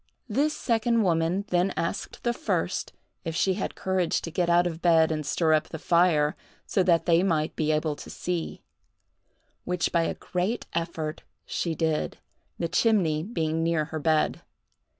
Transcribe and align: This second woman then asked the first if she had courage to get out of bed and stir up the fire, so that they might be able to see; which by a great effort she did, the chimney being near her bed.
This 0.27 0.57
second 0.57 1.03
woman 1.03 1.45
then 1.49 1.75
asked 1.77 2.23
the 2.23 2.33
first 2.33 2.91
if 3.23 3.35
she 3.35 3.53
had 3.53 3.75
courage 3.75 4.19
to 4.21 4.31
get 4.31 4.49
out 4.49 4.65
of 4.65 4.81
bed 4.81 5.11
and 5.11 5.23
stir 5.23 5.53
up 5.53 5.69
the 5.69 5.77
fire, 5.77 6.35
so 6.65 6.81
that 6.81 7.05
they 7.05 7.21
might 7.21 7.55
be 7.55 7.71
able 7.71 7.95
to 7.97 8.09
see; 8.09 8.63
which 9.63 9.91
by 9.91 10.01
a 10.05 10.15
great 10.15 10.65
effort 10.73 11.21
she 11.45 11.75
did, 11.75 12.17
the 12.57 12.67
chimney 12.67 13.21
being 13.21 13.61
near 13.61 13.85
her 13.93 13.99
bed. 13.99 14.41